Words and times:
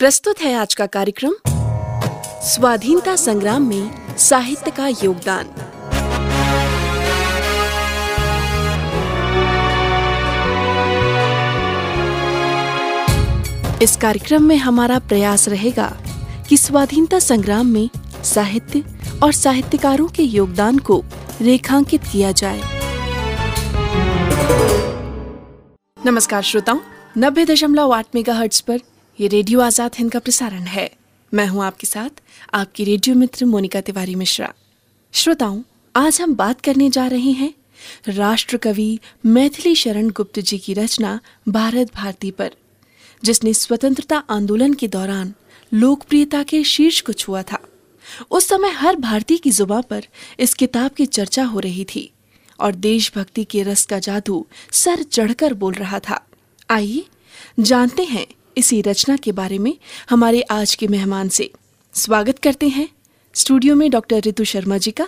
प्रस्तुत 0.00 0.40
है 0.40 0.54
आज 0.54 0.74
का 0.74 0.86
कार्यक्रम 0.86 1.32
स्वाधीनता 2.42 3.16
संग्राम 3.16 3.62
में 3.68 4.16
साहित्य 4.16 4.70
का 4.70 4.88
योगदान। 4.88 5.48
इस 13.82 13.96
कार्यक्रम 13.96 14.42
में 14.42 14.56
हमारा 14.56 14.98
प्रयास 14.98 15.48
रहेगा 15.48 15.96
कि 16.48 16.56
स्वाधीनता 16.56 17.18
संग्राम 17.18 17.66
में 17.66 17.90
साहित्य 18.24 18.84
और 19.22 19.32
साहित्यकारों 19.32 20.08
के 20.08 20.22
योगदान 20.22 20.78
को 20.78 21.04
रेखांकित 21.40 22.04
किया 22.12 22.32
जाए। 22.32 22.60
नमस्कार 26.06 26.42
श्रोताओं, 26.42 26.80
नब्बे 27.18 27.44
दशमलव 27.44 27.94
आठ 27.94 28.06
मेगा 28.14 28.34
पर 28.60 28.80
ये 29.18 29.28
रेडियो 29.28 29.60
आज़ाद 29.60 29.94
हिंद 29.98 30.10
का 30.12 30.18
प्रसारण 30.18 30.62
है। 30.62 30.88
मैं 31.32 31.46
हूँ 31.46 31.62
आपके 31.64 31.86
साथ 31.86 32.20
आपकी 32.54 32.84
रेडियो 32.84 33.14
मित्र 33.16 33.46
मोनिका 33.46 33.80
तिवारी 33.80 34.14
मिश्रा। 34.14 34.52
श्रोताओं, 35.14 35.60
आज 35.94 36.20
हम 36.20 36.34
बात 36.34 36.60
करने 36.60 36.88
जा 36.90 37.06
रहे 37.06 37.30
हैं 37.32 37.52
राष्ट्र 38.08 38.56
कवि 38.56 38.98
मैथिली 39.26 39.74
शरण 39.74 40.10
गुप्त 40.10 40.38
जी 40.40 40.58
की 40.58 40.74
रचना 40.74 41.18
भारत 41.48 41.92
भारती 41.94 42.30
पर, 42.30 42.50
जिसने 43.22 43.54
स्वतंत्रता 43.54 44.22
आंदोलन 44.30 44.74
के 44.74 44.88
दौरान 44.88 45.34
लोकप्रियता 45.72 46.42
के 46.42 46.62
शीर्ष 46.66 47.00
को 47.00 47.12
छुआ 47.14 47.42
था। 47.42 47.60
उस 48.30 48.48
समय 48.48 48.70
हर 48.76 48.96
भारतीय 48.98 49.38
की 49.38 49.50
जुबा 49.50 49.80
पर 49.80 50.06
इस 50.38 50.54
किताब 50.54 50.90
की 50.90 51.06
चर्चा 51.08 51.44
हो 51.44 51.60
रही 51.60 51.84
थी 51.86 52.10
और 52.60 52.74
देशभक्ति 52.76 53.44
के 53.44 53.62
रस 53.64 53.86
का 53.86 53.98
जादू 54.00 54.44
सर 54.74 55.02
चढ़कर 55.02 55.54
बोल 55.56 55.74
रहा 55.74 55.98
था। 56.00 56.24
आइए, 56.70 57.04
जानते 57.60 58.04
हैं 58.04 58.26
इसी 58.58 58.80
रचना 58.82 59.16
के 59.16 59.32
बारे 59.32 59.58
में 59.58 59.74
हमारे 60.10 60.40
आज 60.42 60.74
के 60.74 60.86
मेहमान 60.86 61.28
से 61.28 61.50
स्वागत 61.94 62.38
करते 62.38 62.68
हैं 62.68 62.88
स्टूडियो 63.34 63.74
में 63.76 63.90
डॉक्टर 63.90 64.20
रितु 64.20 64.44
शर्मा 64.44 64.78
जी 64.78 64.90
का। 64.90 65.06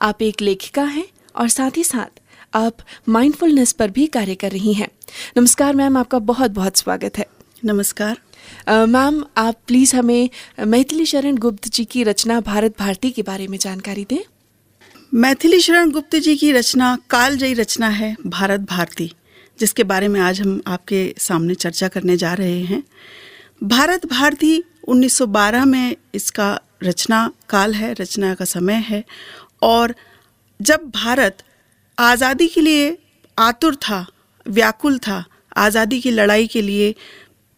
आप 0.00 0.22
एक 0.22 0.40
लेखिका 0.40 0.82
हैं 0.84 1.04
और 1.36 1.48
साथ 1.48 1.76
ही 1.76 1.84
साथ 1.84 2.20
आप 2.54 2.78
माइंडफुलनेस 3.08 3.72
पर 3.72 3.90
भी 3.90 4.06
कार्य 4.06 4.34
कर 4.34 4.50
रही 4.50 4.72
हैं। 4.72 4.88
नमस्कार 5.36 5.74
मैम 5.74 5.96
आपका 5.96 6.18
बहुत 6.18 6.50
बहुत 6.50 6.76
स्वागत 6.76 7.18
है। 7.18 7.26
नमस्कार। 7.64 8.20
मैम 8.86 9.24
आप 9.36 9.60
प्लीज़ 9.66 9.96
हमें 9.96 10.30
मैथिली 10.66 11.06
शरण 11.06 11.36
गुप्त 11.36 11.68
जी 11.68 11.84
की 11.84 12.02
रचना 12.02 12.40
भारत 12.40 12.74
भारती 12.78 13.10
के 13.10 13.22
बारे 13.22 13.46
में 13.46 13.58
जानकारी 13.58 14.04
दें। 14.10 14.18
मैथिली 15.14 15.60
शरण 15.60 15.90
गुप्त 15.90 16.16
जी 16.16 16.36
की 16.36 16.52
रचना 16.52 16.96
कालजयी 17.10 17.54
रचना 17.54 17.88
है 17.88 18.16
भारत 18.26 18.60
भारती। 18.60 19.10
जिसके 19.60 19.84
बारे 19.84 20.08
में 20.08 20.20
आज 20.20 20.40
हम 20.40 20.60
आपके 20.66 21.02
सामने 21.18 21.54
चर्चा 21.56 21.88
करने 21.88 22.16
जा 22.16 22.32
रहे 22.34 22.60
हैं। 22.62 22.82
भारत 23.64 24.06
भारती 24.06 24.62
1912 24.88 25.64
में 25.64 25.96
इसका 26.14 26.48
रचना 26.82 27.30
काल 27.48 27.74
है, 27.74 27.92
रचना 27.92 28.34
का 28.34 28.44
समय 28.44 28.84
है 28.86 29.04
और 29.62 29.94
जब 30.60 30.90
भारत 30.94 31.42
आज़ादी 31.98 32.46
के 32.48 32.60
लिए 32.60 32.96
आतुर 33.38 33.74
था, 33.76 34.06
व्याकुल 34.46 34.98
था, 34.98 35.24
आज़ादी 35.56 36.00
की 36.00 36.10
लड़ाई 36.10 36.46
के 36.46 36.62
लिए 36.62 36.94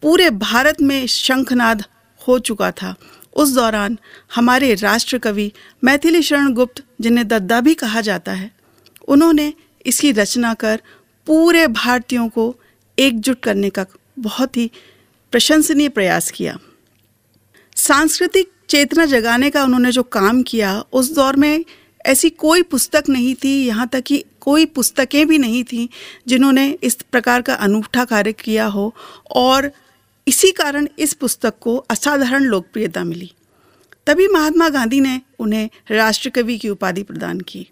पूरे 0.02 0.28
भारत 0.30 0.80
में 0.80 1.06
शंखनाद 1.06 1.84
हो 2.20 2.38
चुका 2.40 2.70
था, 2.72 2.94
उस 3.34 3.54
दौरान 3.54 3.98
हमारे 4.34 4.74
राष्ट्र 4.74 5.18
कवि 5.18 5.50
मैथिली 5.84 6.22
शरण 6.22 6.52
गुप्त 6.54 6.82
जिन्हें 7.00 7.26
दद्दा 7.28 7.60
भी 7.60 7.74
कहा 7.74 8.00
जाता 8.00 8.32
है, 8.32 8.50
उन्होंने 9.08 9.52
इसकी 9.86 10.12
रचना 10.12 10.52
कर 10.54 10.80
पूरे 11.26 11.66
भारतीयों 11.66 12.28
को 12.28 12.54
एकजुट 12.98 13.40
करने 13.40 13.70
का 13.70 13.86
बहुत 14.18 14.56
ही 14.56 14.70
प्रशंसनीय 15.32 15.88
प्रयास 15.88 16.30
किया। 16.30 16.58
सांस्कृतिक 17.76 18.50
चेतना 18.68 19.04
जगाने 19.06 19.50
का 19.50 19.64
उन्होंने 19.64 19.92
जो 19.92 20.02
काम 20.02 20.42
किया, 20.42 20.80
उस 20.92 21.14
दौर 21.14 21.36
में 21.36 21.64
ऐसी 22.06 22.30
कोई 22.30 22.62
पुस्तक 22.62 23.08
नहीं 23.08 23.34
थी, 23.34 23.66
यहाँ 23.66 23.88
तक 23.88 24.00
कि 24.00 24.24
कोई 24.40 24.64
पुस्तकें 24.66 25.26
भी 25.26 25.38
नहीं 25.38 25.64
थीं 25.64 25.88
जिन्होंने 26.26 26.70
इस 26.82 26.94
प्रकार 26.94 27.42
का 27.42 27.54
अनूठा 27.54 28.04
कार्य 28.04 28.32
किया 28.32 28.66
हो 28.66 28.94
और 29.30 29.70
इसी 30.26 30.50
कारण 30.52 30.88
इस 30.98 31.12
पुस्तक 31.14 31.54
को 31.60 31.76
असाधारण 31.76 32.44
लोकप्रियता 32.44 33.04
मिली। 33.04 33.32
तभी 34.06 34.26
महात्मा 34.28 34.68
गांधी 34.68 35.00
ने 35.00 35.20
उन्हें 35.38 35.68
राष्ट्रकवि 35.90 36.58
की 36.58 36.68
उपाधि 36.68 37.02
प्रदान 37.02 37.40
की। 37.40 37.66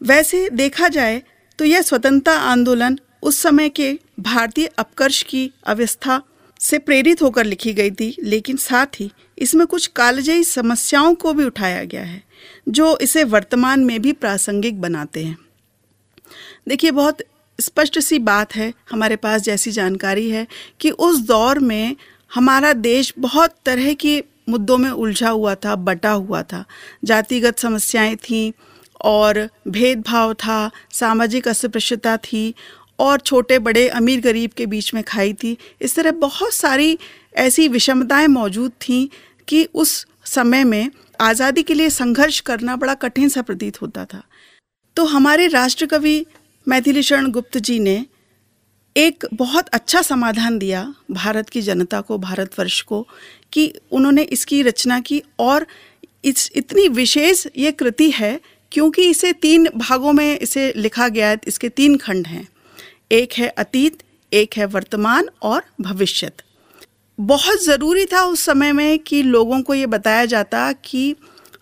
वैसे 0.00 0.48
देखा 0.50 0.88
जाए 0.88 1.22
तो 1.58 1.64
यह 1.64 1.82
स्वतंत्रता 1.82 2.38
आंदोलन 2.40 2.98
उस 3.22 3.36
समय 3.36 3.68
के 3.68 3.98
भारतीय 4.20 4.66
अपकर्ष 4.66 5.22
की 5.22 5.50
अवस्था 5.66 6.22
से 6.60 6.78
प्रेरित 6.78 7.22
होकर 7.22 7.44
लिखी 7.44 7.72
गई 7.72 7.90
थी, 7.90 8.16
लेकिन 8.22 8.56
साथ 8.56 9.00
ही 9.00 9.10
इसमें 9.38 9.66
कुछ 9.66 9.86
कालजयी 9.86 10.44
समस्याओं 10.44 11.14
को 11.14 11.32
भी 11.32 11.44
उठाया 11.44 11.84
गया 11.84 12.02
है, 12.02 12.22
जो 12.68 12.98
इसे 12.98 13.24
वर्तमान 13.24 13.84
में 13.84 14.02
भी 14.02 14.12
प्रासंगिक 14.12 14.80
बनाते 14.80 15.24
हैं। 15.24 15.38
देखिए, 16.68 16.90
बहुत 16.90 17.18
स्पष्ट 17.60 17.98
सी 17.98 18.18
बात 18.18 18.54
है, 18.54 18.72
हमारे 18.90 19.16
पास 19.16 19.42
जैसी 19.42 19.70
जानकारी 19.70 20.30
है 20.30 20.46
कि 20.80 20.90
उस 20.90 21.20
दौर 21.20 21.58
में 21.58 21.96
हमारा 22.34 22.72
देश 22.72 23.14
बहुत 23.18 23.54
तरह 23.66 23.92
की 23.94 24.22
मुद्दों 24.48 24.78
में 24.78 24.90
उलझा 24.90 25.30
हुआ 25.30 25.54
था, 25.54 25.74
बटा 25.74 26.10
हुआ 26.10 26.42
था। 26.42 26.64
जातिगत 27.04 27.58
समस्याएँ 27.58 28.16
थीं 28.16 28.52
और 29.04 29.48
भेदभाव 29.68 30.32
था, 30.34 30.70
सामाजिक 30.92 31.48
अस्पृश्यता 31.48 32.16
थी 32.16 32.54
और 32.98 33.20
छोटे 33.20 33.58
बड़े 33.58 33.88
अमीर 33.90 34.20
गरीब 34.20 34.50
के 34.50 34.66
बीच 34.66 34.92
में 34.94 35.02
खाई 35.04 35.32
थी। 35.34 35.56
इस 35.80 35.96
तरह 35.96 36.12
बहुत 36.20 36.54
सारी 36.54 36.98
ऐसी 37.36 37.68
विषमताएँ 37.68 38.26
मौजूद 38.26 38.72
थीं 38.80 39.06
कि 39.48 39.64
उस 39.74 40.06
समय 40.24 40.64
में 40.64 40.90
आज़ादी 41.20 41.62
के 41.62 41.74
लिए 41.74 41.90
संघर्ष 41.90 42.40
करना 42.40 42.76
बड़ा 42.76 42.94
कठिन 42.94 43.28
सा 43.28 43.42
प्रतीत 43.42 43.80
होता 43.82 44.04
था। 44.04 44.22
तो 44.96 45.04
हमारे 45.04 45.46
राष्ट्रकवि 45.46 46.24
मैथिली 46.66 47.02
शरण 47.02 47.30
गुप्त 47.30 47.58
जी 47.58 47.78
ने 47.78 48.04
एक 48.96 49.24
बहुत 49.34 49.68
अच्छा 49.68 50.02
समाधान 50.02 50.58
दिया 50.58 50.82
भारत 51.10 51.48
की 51.48 51.60
जनता 51.62 52.00
को, 52.00 52.18
भारतवर्ष 52.18 52.80
को, 52.82 53.06
कि 53.52 53.72
उन्होंने 53.92 54.22
इसकी 54.22 54.62
रचना 54.62 55.00
की 55.00 55.22
और 55.38 55.66
इस, 56.24 56.50
इतनी 56.54 56.88
विशेष 56.88 57.46
ये 57.56 57.72
कृति 57.72 58.10
है 58.10 58.40
क्योंकि 58.74 59.02
इसे 59.10 59.32
तीन 59.32 59.68
भागों 59.76 60.12
में 60.12 60.38
इसे 60.38 60.72
लिखा 60.76 61.08
गया 61.08 61.28
है, 61.28 61.38
इसके 61.46 61.68
तीन 61.68 61.96
खंड 61.96 62.26
हैं। 62.26 62.48
एक 63.12 63.32
है 63.32 63.48
अतीत, 63.48 63.98
एक 64.32 64.56
है 64.56 64.66
वर्तमान 64.66 65.28
और 65.42 65.62
भविष्यत। 65.80 66.42
बहुत 67.18 67.64
ज़रूरी 67.64 68.04
था 68.04 68.22
उस 68.22 68.44
समय 68.44 68.72
में 68.72 68.98
कि 68.98 69.22
लोगों 69.22 69.60
को 69.62 69.74
ये 69.74 69.86
बताया 69.86 70.24
जाता 70.24 70.72
कि 70.72 71.14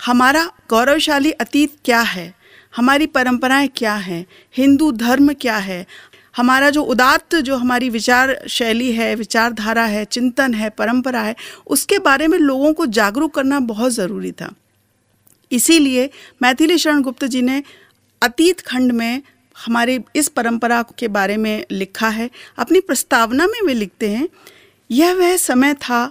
हमारा 0.04 0.44
गौरवशाली 0.70 1.30
अतीत 1.30 1.76
क्या 1.84 2.00
है, 2.00 2.34
हमारी 2.76 3.06
परंपराएँ 3.06 3.68
क्या 3.68 3.94
हैं, 3.94 4.26
हिंदू 4.56 4.90
धर्म 4.92 5.32
क्या 5.32 5.56
है, 5.56 5.86
हमारा 6.36 6.70
जो 6.70 6.82
उदात्त, 6.82 7.36
जो 7.36 7.56
हमारी 7.56 7.88
विचार 7.88 8.36
शैली 8.48 8.92
है, 8.92 9.14
विचारधारा 9.14 9.84
है, 9.84 10.04
चिंतन 10.04 10.54
है, 10.54 10.70
परंपरा 10.70 11.20
है, 11.20 11.36
उसके 11.66 11.98
बारे 11.98 12.26
में 12.26 12.38
लोगों 12.38 12.72
को 12.72 12.86
जागरूक 12.86 13.34
करना 13.34 13.60
बहुत 13.60 13.92
ज़रूरी 13.92 14.32
था। 14.32 14.52
इसीलिए 15.52 16.08
मैथिली 16.42 16.78
शरण 16.78 17.02
गुप्त 17.02 17.24
जी 17.24 17.42
ने 17.42 17.62
अतीत 18.22 18.60
खंड 18.60 18.92
में 18.92 19.22
हमारे 19.56 19.98
इस 20.16 20.28
परंपरा 20.28 20.82
के 20.98 21.08
बारे 21.08 21.36
में 21.36 21.64
लिखा 21.70 22.08
है। 22.08 22.30
अपनी 22.58 22.80
प्रस्तावना 22.80 23.46
में 23.46 23.60
वे 23.62 23.74
लिखते 23.74 24.10
हैं, 24.10 24.28
यह 24.90 25.14
वह 25.14 25.36
समय 25.36 25.74
था 25.74 26.10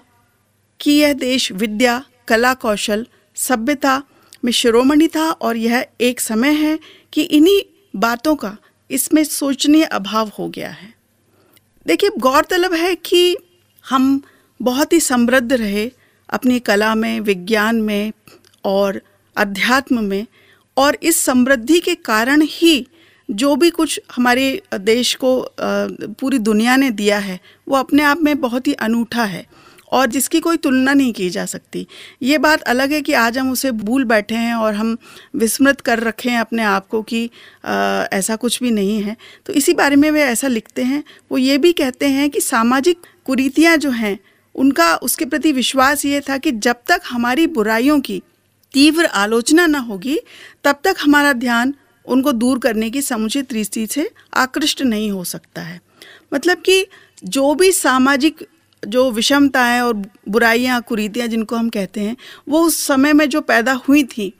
कि 0.79 0.91
यह 0.91 1.13
देश 1.13 1.51
विद्या, 1.51 2.03
कला 2.27 2.53
कौशल, 2.53 3.07
सभ्यता 3.35 4.01
में 4.45 4.51
शिरोमणि 4.51 5.07
था 5.07 5.29
और 5.31 5.57
यह 5.57 5.85
एक 6.01 6.19
समय 6.19 6.51
है 6.51 6.79
कि 7.13 7.21
इन्हीं 7.21 7.61
बातों 7.95 8.35
का 8.35 8.57
इसमें 8.89 9.23
सोचनीय 9.23 9.83
अभाव 9.83 10.31
हो 10.39 10.47
गया 10.49 10.69
है। 10.69 10.93
देखिए, 11.87 12.09
गौरतलब 12.19 12.73
है 12.73 12.95
कि 12.95 13.37
हम 13.85 14.21
बहुत 14.61 14.93
ही 14.93 14.99
समृद्ध 14.99 15.53
रहे 15.53 15.91
अपनी 16.29 16.59
कला 16.59 16.95
में, 16.95 17.19
विज्ञान 17.19 17.81
में 17.81 18.11
और 18.63 19.01
अध्यात्म 19.37 20.03
में 20.03 20.25
और 20.77 20.97
इस 21.03 21.19
समृद्धि 21.19 21.79
के 21.79 21.95
कारण 21.95 22.41
ही 22.41 22.85
जो 23.29 23.55
भी 23.55 23.69
कुछ 23.69 23.99
हमारे 24.15 24.61
देश 24.73 25.13
को 25.15 25.53
पूरी 25.59 26.39
दुनिया 26.39 26.75
ने 26.75 26.89
दिया 26.91 27.17
है, 27.17 27.39
वो 27.67 27.75
अपने 27.75 28.03
आप 28.03 28.21
में 28.21 28.39
बहुत 28.39 28.67
ही 28.67 28.73
अनूठा 28.73 29.23
है 29.23 29.45
और 29.91 30.07
जिसकी 30.07 30.39
कोई 30.39 30.57
तुलना 30.57 30.93
नहीं 30.93 31.13
की 31.13 31.29
जा 31.29 31.45
सकती। 31.45 31.85
ये 32.21 32.37
बात 32.37 32.61
अलग 32.61 32.91
है 32.91 33.01
कि 33.01 33.13
आज 33.13 33.37
हम 33.37 33.51
उसे 33.51 33.71
भूल 33.71 34.03
बैठे 34.03 34.35
हैं 34.35 34.53
और 34.55 34.73
हम 34.73 34.97
विस्मृत 35.35 35.81
कर 35.81 35.99
रखे 35.99 36.29
हैं 36.29 36.39
अपने 36.39 36.63
आप 36.63 36.87
को 36.87 37.01
कि 37.03 37.23
ऐसा 37.63 38.35
कुछ 38.35 38.61
भी 38.63 38.71
नहीं 38.71 39.01
है। 39.03 39.15
तो 39.45 39.53
इसी 39.53 39.73
बारे 39.73 39.95
में 39.95 40.09
वे 40.11 40.21
ऐसा 40.21 40.47
लिखते 40.47 40.83
हैं। 40.83 41.03
वो 41.31 41.37
ये 41.37 41.57
भी 41.57 41.71
कहते 41.73 42.07
हैं 42.07 42.29
कि 42.29 42.41
सामाजिक 42.41 42.99
कुरीतियाँ 43.25 43.77
जो 43.77 43.89
हैं, 43.91 44.17
उनका, 44.55 44.95
उसके 44.95 45.25
प्रति 45.25 45.51
विश्वास 45.51 46.05
ये 46.05 46.21
था 46.21 46.37
कि 46.37 46.51
जब 46.51 46.75
तक 46.87 47.01
हमारी 47.05 47.47
बुराइयों 47.47 47.99
की 47.99 48.21
तीव्र 48.73 49.05
आलोचना 49.05 49.67
न 49.67 49.75
होगी, 49.75 50.19
तब 50.63 50.79
तक 50.83 50.95
हमारा 50.99 51.33
ध्यान 51.33 51.73
उनको 52.05 52.31
दूर 52.31 52.59
करने 52.59 52.89
की 52.89 53.01
समुचित 53.01 53.53
दृष्टि 53.53 53.87
से 53.87 54.11
आकृष्ट 54.33 54.81
नहीं 54.81 55.11
हो 55.11 55.23
सकता 55.23 55.61
है। 55.61 55.81
मतलब 56.33 56.57
कि 56.57 56.87
जो 57.23 57.55
भी 57.55 57.71
सामाजिक, 57.71 58.47
जो 58.87 59.11
विषमताएँ 59.11 59.81
और 59.81 59.93
बुराइयाँ, 60.29 60.81
कुरीतियाँ 60.81 61.27
जिनको 61.27 61.55
हम 61.55 61.69
कहते 61.69 62.01
हैं, 62.01 62.17
वो 62.49 62.61
उस 62.61 62.87
समय 62.87 63.13
में 63.13 63.29
जो 63.29 63.41
पैदा 63.41 63.73
हुई 63.73 64.03
थी, 64.03 64.33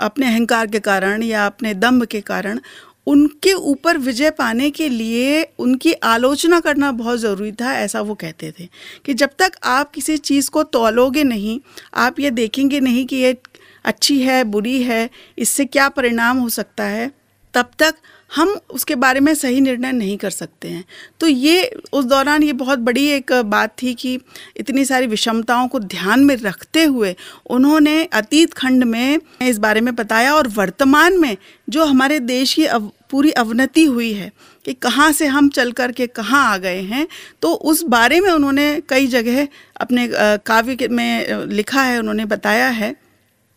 अपने 0.00 0.26
अहंकार 0.26 0.66
के 0.66 0.80
कारण 0.80 1.22
या 1.22 1.46
अपने 1.46 1.74
दम्भ 1.74 2.04
के 2.04 2.20
कारण, 2.20 2.60
उनके 3.06 3.52
ऊपर 3.52 3.98
विजय 3.98 4.30
पाने 4.30 4.70
के 4.70 4.88
लिए 4.88 5.48
उनकी 5.58 5.92
आलोचना 5.92 6.60
करना 6.60 6.92
बहुत 6.92 7.18
ज़रूरी 7.18 7.52
था, 7.52 7.74
ऐसा 7.74 8.00
वो 8.00 8.14
कहते 8.14 8.54
थे। 8.60 8.68
कि 9.04 9.14
जब 9.14 9.30
तक 9.38 9.52
आप 9.64 9.90
किसी 9.90 10.16
चीज़ 10.16 10.50
को 10.50 10.62
तोलोगे 10.62 11.24
नहीं, 11.24 11.60
आप 11.94 12.20
ये 12.20 12.30
देखेंगे 12.30 12.80
नहीं 12.80 13.06
कि 13.06 13.16
ये 13.16 13.36
अच्छी 13.88 14.20
है 14.22 14.42
बुरी 14.46 14.82
है 14.82 15.08
इससे 15.38 15.64
क्या 15.66 15.88
परिणाम 15.90 16.38
हो 16.38 16.48
सकता 16.50 16.84
है? 16.84 17.10
तब 17.54 17.70
तक 17.78 17.94
हम 18.30 18.48
उसके 18.70 18.94
बारे 18.94 19.20
में 19.20 19.34
सही 19.34 19.60
निर्णय 19.60 19.92
नहीं 19.92 20.16
कर 20.18 20.30
सकते 20.30 20.68
हैं। 20.68 20.84
तो 21.20 21.26
ये 21.26 21.62
उस 21.92 22.04
दौरान 22.04 22.42
ये 22.42 22.52
बहुत 22.52 22.78
बड़ी 22.78 23.06
एक 23.08 23.32
बात 23.46 23.74
थी 23.82 23.94
कि 23.94 24.18
इतनी 24.56 24.84
सारी 24.84 25.06
विषमताओं 25.06 25.68
को 25.68 25.78
ध्यान 25.80 26.24
में 26.24 26.34
रखते 26.36 26.84
हुए 26.84 27.14
उन्होंने 27.50 28.04
अतीत 28.04 28.54
खंड 28.54 28.84
में 28.84 29.18
इस 29.42 29.58
बारे 29.58 29.80
में 29.80 29.94
बताया 29.94 30.34
और 30.34 30.48
वर्तमान 30.48 31.18
में 31.20 31.36
जो 31.68 31.84
हमारे 31.84 32.20
देश 32.20 32.54
की 32.54 32.64
अव, 32.66 32.90
पूरी 33.10 33.30
अवनति 33.30 33.84
हुई 33.84 34.12
है 34.12 34.30
कि 34.64 34.72
कहाँ 34.74 35.10
से 35.12 35.26
हम 35.26 35.48
चल 35.48 35.72
कर 35.72 35.92
के 35.92 36.06
कहाँ 36.06 36.44
आ 36.52 36.56
गए 36.58 36.80
हैं 36.82 37.06
तो 37.42 37.52
उस 37.52 37.82
बारे 37.88 38.20
में 38.20 38.30
उन्होंने 38.30 38.70
कई 38.88 39.06
जगह 39.06 39.46
अपने 39.80 40.08
काव्य 40.46 40.88
में 40.90 41.46
लिखा 41.46 41.82
है 41.82 41.98
उन्होंने 41.98 42.24
बताया 42.24 42.68
है। 42.68 42.94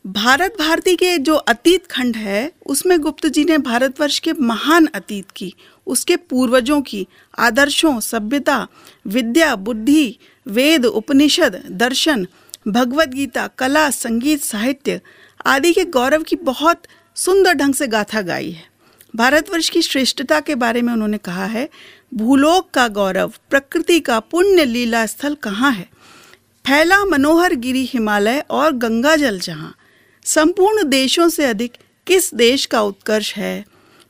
भारत 0.06 0.56
भारती 0.60 0.96
के 0.96 1.18
जो 1.18 1.36
अतीत 1.36 1.88
खंड 1.88 2.16
है, 2.16 2.52
उसमें 2.66 3.00
गुप्त 3.00 3.28
जी 3.28 3.46
ने 3.46 3.58
भारतवर्ष 3.58 4.20
के 4.20 4.34
महान 4.34 4.86
अतीत 4.86 5.32
की, 5.32 5.54
उसके 5.88 6.16
पूर्वजों 6.16 6.82
की, 6.82 7.08
आदर्शों, 7.40 8.00
सभ्यता, 8.00 8.68
विद्या, 9.08 9.56
बुद्धि, 9.56 10.18
वेद, 10.48 10.86
उपनिषद, 10.86 11.64
दर्शन, 11.72 12.28
भगवत 12.68 13.08
गीता, 13.08 13.48
कला, 13.48 13.90
संगीत, 13.90 14.42
साहित्य 14.42 15.02
आदि 15.46 15.74
के 15.74 15.86
गौरव 15.86 16.24
की 16.24 16.36
बहुत 16.36 16.82
सुंदर 17.16 17.54
ढंग 17.54 17.74
से 17.74 17.88
गाथा 17.88 18.22
गाई 18.22 18.52
है। 18.52 18.64
भारतवर्ष 19.16 19.70
की 19.70 19.82
श्रेष्ठता 19.82 20.40
के 20.40 20.56
बारे 20.56 20.82
में 20.82 20.94
उन्होंने 20.94 21.18
कहा 21.18 21.46
है, 21.46 21.70
भूलोक 22.14 22.70
का 22.70 22.88
गौरव, 22.88 23.34
प्रकृति 23.50 24.00
का 24.00 24.20
पुण्य 24.20 24.66
लीला 24.66 25.06
स्थल 25.06 25.34
कहाँ 25.34 25.72
है? 25.72 25.90
फैला 26.68 27.06
मनोहर 27.06 27.54
गिरी 27.54 27.86
हिमालय 27.86 28.44
और 28.50 28.72
गंगा 28.72 29.16
जल 29.16 29.40
जहाँ। 29.40 29.76
संपूर्ण 30.26 30.84
देशों 30.84 31.28
से 31.30 31.46
अधिक 31.46 31.74
किस 32.08 32.34
देश 32.36 32.66
का 32.66 32.82
उत्कर्ष 32.82 33.34
है? 33.36 33.66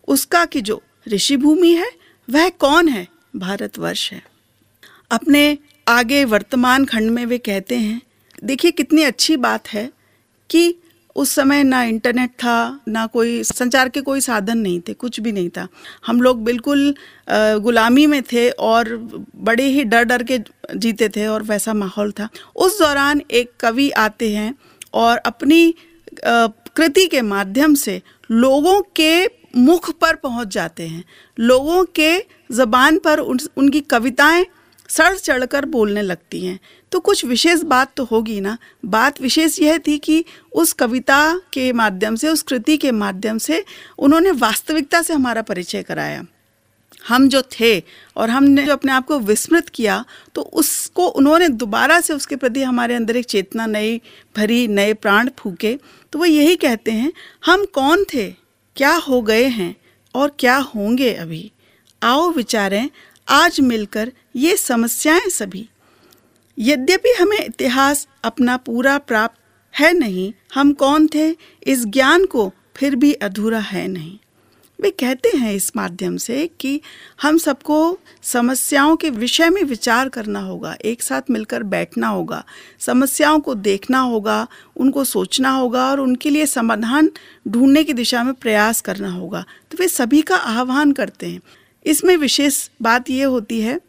उसका 0.08 0.44
की 0.46 0.62
जो 0.62 0.82
ऋषि 1.08 1.38
भूमि 1.38 1.74
है, 1.74 1.90
वह 2.28 2.50
कौन 2.50 2.88
है? 2.88 3.08
भारतवर्ष 3.36 4.12
है। 4.12 4.22
अपने 5.12 5.58
आगे 5.88 6.24
वर्तमान 6.26 6.86
खंड 6.86 7.12
में 7.12 7.26
वे 7.26 7.38
कहते 7.38 7.76
हैं, 7.76 8.02
देखिए 8.44 8.72
कितनी 8.72 9.04
अच्छी 9.04 9.36
बात 9.38 9.68
है 9.68 9.92
कि 10.50 10.76
उस 11.16 11.30
समय 11.30 11.64
ना 11.64 11.82
इंटरनेट 11.84 12.30
था, 12.34 12.80
ना 12.88 13.06
कोई 13.08 13.44
संचार 13.44 13.90
के 13.90 14.02
कोई 14.02 14.22
साधन 14.22 14.58
नहीं 14.58 14.80
थे, 14.80 14.94
कुछ 14.94 15.20
भी 15.20 15.32
नहीं 15.32 15.50
था। 15.50 15.68
हम 16.08 16.22
लोग 16.22 16.44
बिल्कुल 16.44 16.94
गुलामी 17.60 18.06
में 18.08 18.22
थे 18.24 18.50
और 18.50 18.96
बड़े 19.36 19.64
ही 19.64 19.84
डर 19.84 20.04
डर 20.04 20.24
के 20.24 20.40
जीते 20.76 21.10
थे 21.10 21.28
और 21.28 21.44
वैसा 21.44 21.74
माहौल 21.74 22.12
था। 22.12 22.30
उस 22.56 22.80
दौरान 22.80 23.22
एक 23.32 23.52
कवि 23.60 23.90
आते 23.92 24.34
हैं 24.36 24.54
और 24.94 25.18
अपनी 25.18 25.74
कृति 26.26 27.08
के 27.08 27.22
माध्यम 27.22 27.74
से 27.74 28.02
लोगों 28.32 28.82
के 28.96 29.26
मुख 29.58 29.92
पर 29.92 30.16
पहुँच 30.16 30.48
जाते 30.48 30.88
हैं। 30.88 31.04
लोगों 31.40 31.84
के 31.84 32.20
ज़बान 32.52 32.98
पर 33.00 33.20
उन, 33.20 33.40
उनकी 33.58 33.82
कविताएँ 33.82 34.46
सड़ 34.90 35.16
चढ़कर 35.16 35.66
बोलने 35.66 36.02
लगती 36.02 36.46
हैं। 36.46 36.60
तो 36.92 37.00
कुछ 37.00 37.26
विशेष 37.26 37.62
बात 37.62 37.94
तो 37.98 38.04
होगी 38.04 38.42
ना? 38.42 38.58
बात 38.86 39.22
विशेष 39.22 39.60
यह 39.60 39.78
थी 39.78 39.98
कि 39.98 40.26
उस 40.54 40.74
कविता 40.74 41.42
के 41.54 41.72
माध्यम 41.74 42.16
से 42.16 42.30
उस 42.30 42.42
कृति 42.42 42.78
के 42.78 42.92
माध्यम 42.92 43.38
से 43.38 43.64
उन्होंने 43.98 44.32
वास्तविकता 44.32 45.02
से 45.02 45.14
हमारा 45.14 45.42
परिचय 45.42 45.84
कराया। 45.84 46.26
हम 47.08 47.28
जो 47.30 47.42
थे 47.42 47.84
और 48.18 48.30
हमने 48.30 48.66
जो 48.66 48.74
अपने 48.74 48.92
आप 48.92 49.06
को 49.06 49.20
विस्मृत 49.20 49.70
किया 49.70 50.04
तो 50.36 50.42
उसको 50.42 51.08
उन्होंने 51.08 51.50
दोबारा 51.50 52.00
से 52.02 52.14
उसके 52.14 52.36
प्रति 52.36 52.64
हमारे 52.64 52.96
अंदर 52.96 53.16
एक 53.16 53.26
चेतना 53.26 53.66
नई 53.66 54.02
भरी, 54.38 54.68
नए 54.68 54.94
प्राण 54.94 55.30
फूके। 55.40 55.78
तो 56.14 56.20
वो 56.20 56.26
यही 56.26 56.56
कहते 56.56 56.92
हैं, 56.92 57.12
हम 57.46 57.66
कौन 57.66 58.04
थे? 58.14 58.32
क्या 58.76 58.94
हो 58.96 59.22
गए 59.22 59.44
हैं? 59.44 59.76
और 60.16 60.36
क्या 60.40 60.58
होंगे 60.58 61.14
अभी? 61.14 61.52
आओ 62.04 62.32
विचारें, 62.32 62.90
आज 63.30 63.60
मिलकर 63.60 64.12
ये 64.36 64.58
समस्याएँ 64.58 65.30
सभी। 65.30 65.68
यद्यपि 66.60 67.10
हमें 67.22 67.46
इतिहास 67.46 68.08
अपना 68.24 68.58
पूरा 68.58 68.98
प्राप्त 68.98 69.38
है 69.74 69.94
नहीं, 69.94 70.34
हम 70.54 70.74
कौन 70.74 71.08
थे? 71.08 71.36
इस 71.64 71.86
ज्ञान 71.86 72.26
को 72.26 72.54
फिर 72.76 72.96
भी 72.96 73.14
अधूरा 73.14 73.60
है 73.60 73.88
नहीं। 73.88 74.18
वे 74.82 74.92
कहते 74.92 75.30
हैं 75.38 75.54
इस 75.54 75.76
माध्यम 75.76 76.18
से 76.18 76.50
कि 76.60 76.82
हम 77.22 77.38
सबको 77.38 78.00
समस्याओं 78.24 78.96
के 78.96 79.10
विषय 79.10 79.50
में 79.50 79.64
विचार 79.64 80.10
करना 80.10 80.40
होगा, 80.40 80.78
एक 80.86 81.02
साथ 81.02 81.22
मिलकर 81.30 81.64
बैठना 81.64 82.08
होगा, 82.08 82.44
समस्याओं 82.80 83.40
को 83.40 83.56
देखना 83.56 84.00
होगा, 84.00 84.48
उनको 84.78 85.04
सोचना 85.04 85.50
होगा 85.50 85.92
और 85.92 86.00
उनके 86.00 86.30
लिए 86.30 86.46
समाधान 86.46 87.12
ढूँढने 87.48 87.84
की 87.84 87.94
दिशा 87.94 88.24
में 88.24 88.34
प्रयास 88.34 88.82
करना 88.82 89.12
होगा। 89.12 89.46
तो 89.72 89.78
वे 89.80 89.88
सभी 89.88 90.22
का 90.22 90.36
आह्वान 90.36 90.92
करते 90.92 91.28
हैं। 91.28 91.42
इसमें 91.86 92.18
विशेष 92.18 92.70
बात 92.82 93.10
यह 93.10 93.28
होती 93.28 93.62
है 93.62 93.80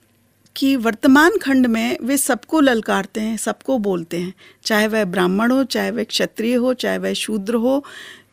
कि 0.56 0.76
वर्तमान 0.76 1.32
खंड 1.42 1.66
में 1.66 1.98
वे 2.02 2.16
सबको 2.16 2.60
ललकारते 2.60 3.20
हैं, 3.20 3.36
सबको 3.36 3.78
बोलते 3.78 4.16
हैं। 4.16 4.34
चाहे 4.64 4.86
वह 4.86 5.04
ब्राह्मण 5.04 5.50
हो, 5.50 5.64
चाहे 5.64 5.90
वह 5.90 6.04
क्षत्रिय 6.04 6.54
हो, 6.54 6.74
चाहे 6.74 6.98
वह 6.98 7.12
शूद्र 7.12 7.54
हो, 7.54 7.84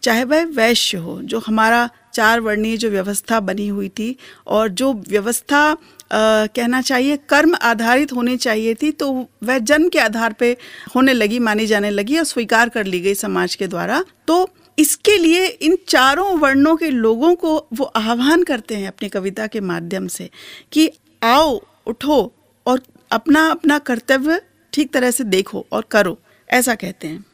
चाहे 0.01 0.23
वह 0.23 0.45
वैश्य 0.45 0.97
हो, 0.97 1.21
जो 1.21 1.39
हमारा 1.39 1.89
चार 2.19 2.39
वर्णीय 2.39 2.77
जो 2.77 2.89
व्यवस्था 2.89 3.39
बनी 3.41 3.67
हुई 3.67 3.89
थी 3.89 4.15
और 4.47 4.67
जो 4.69 4.93
व्यवस्था 5.07 5.77
आ, 6.11 6.45
कहना 6.47 6.81
चाहिए 6.81 7.17
कर्म 7.29 7.55
आधारित 7.61 8.13
होनी 8.13 8.37
चाहिए 8.37 8.73
थी 8.73 8.91
तो 8.91 9.11
वह 9.43 9.57
जन्म 9.59 9.89
के 9.89 9.99
आधार 9.99 10.33
पे 10.33 10.55
होने 10.95 11.13
लगी 11.13 11.39
मानी 11.39 11.65
जाने 11.65 11.89
लगी 11.89 12.17
और 12.17 12.23
स्वीकार 12.23 12.69
कर 12.69 12.85
ली 12.85 12.99
गई 12.99 13.13
समाज 13.15 13.55
के 13.55 13.67
द्वारा। 13.67 14.03
तो 14.27 14.49
इसके 14.77 15.17
लिए 15.17 15.45
इन 15.45 15.77
चारों 15.87 16.37
वर्णों 16.39 16.75
के 16.77 16.89
लोगों 16.89 17.33
को 17.35 17.55
वो 17.73 17.85
आह्वान 17.95 18.43
करते 18.43 18.75
हैं 18.75 18.87
अपनी 18.87 19.09
कविता 19.09 19.47
के 19.47 19.59
माध्यम 19.61 20.07
से 20.07 20.29
कि 20.71 20.89
आओ 21.23 21.59
उठो 21.87 22.21
और 22.65 22.81
अपना 23.11 23.47
अपना 23.49 23.77
कर्तव्य 23.79 24.41
ठीक 24.73 24.93
तरह 24.93 25.11
से 25.11 25.23
देखो 25.23 25.65
और 25.71 25.85
करो 25.91 26.17
ऐसा 26.49 26.75
कहते 26.75 27.07
हैं। 27.07 27.25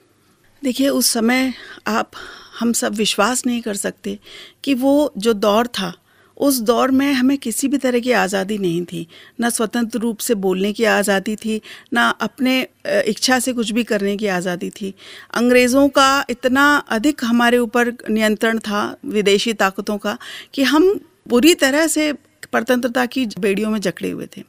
देखिए, 0.62 0.90
उस 0.90 1.08
समय 1.08 1.54
आप, 1.88 2.12
हम 2.60 2.72
सब 2.74 2.94
विश्वास 2.96 3.46
नहीं 3.46 3.62
कर 3.62 3.76
सकते 3.76 4.18
कि 4.64 4.74
वो 4.74 5.14
जो 5.18 5.34
दौर 5.34 5.68
था, 5.70 5.94
उस 6.38 6.60
दौर 6.60 6.92
में 6.92 7.12
हमें 7.14 7.38
किसी 7.38 7.68
भी 7.68 7.78
तरह 7.78 8.00
की 8.00 8.12
आज़ादी 8.12 8.58
नहीं 8.58 8.86
थी। 8.86 9.06
ना 9.40 9.50
स्वतंत्र 9.50 10.00
रूप 10.00 10.20
से 10.20 10.36
बोलने 10.36 10.72
की 10.74 10.84
आज़ादी 10.86 11.36
थी, 11.36 11.60
ना 11.94 12.08
अपने 12.10 12.68
इच्छा 12.86 13.40
से 13.40 13.54
कुछ 13.54 13.72
भी 13.72 13.84
करने 13.84 14.16
की 14.18 14.28
आज़ादी 14.28 14.70
थी। 14.72 14.94
अंग्रेज़ों 15.34 15.88
का 15.90 16.26
इतना 16.30 16.66
अधिक 16.90 17.24
हमारे 17.24 17.58
ऊपर 17.58 17.94
नियंत्रण 18.10 18.60
था, 18.60 18.96
विदेशी 19.06 19.54
ताकतों 19.54 19.98
का, 19.98 20.18
कि 20.54 20.64
हम 20.64 21.00
बुरी 21.28 21.54
तरह 21.56 21.88
से 21.88 22.12
परतंत्रता 22.54 23.06
की 23.06 23.26
बेड़ियों 23.40 23.70
में 23.70 23.80
जकड़े 23.82 24.10
हुए 24.10 24.28
थे। 24.38 24.44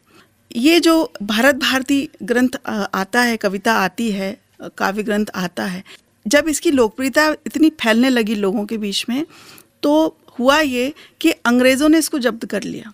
ये 0.57 0.81
जो 0.81 1.13
भारत 1.23 1.55
भारती 1.55 2.09
ग्रंथ 2.23 2.59
आता 2.67 3.21
है, 3.21 3.37
कविता 3.37 3.73
आती 3.75 4.11
है 4.11 4.37
काव्य 4.79 5.03
ग्रंथ 5.03 5.27
आता 5.35 5.65
है। 5.65 5.83
जब 6.27 6.49
इसकी 6.49 6.71
लोकप्रियता 6.71 7.29
इतनी 7.47 7.71
फैलने 7.81 8.09
लगी 8.09 8.35
लोगों 8.35 8.65
के 8.67 8.79
बीच 8.79 9.05
में 9.09 9.25
तो 9.83 10.17
हुआ 10.39 10.59
ये 10.61 10.93
कि 11.21 11.31
अंग्रेज़ों 11.31 11.89
ने 11.89 11.99
इसको 11.99 12.19
जब्त 12.19 12.45
कर 12.47 12.63
लिया। 12.63 12.93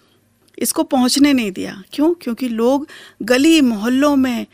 इसको 0.58 0.82
पहुँचने 0.82 1.32
नहीं 1.32 1.50
दिया। 1.52 1.82
क्यों? 1.92 2.12
क्योंकि 2.14 2.48
लोग 2.48 2.86
गली 3.22 3.60
मोहल्लों 3.60 4.14
में 4.16 4.46